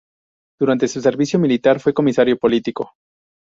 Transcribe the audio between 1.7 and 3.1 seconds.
fue comisario político.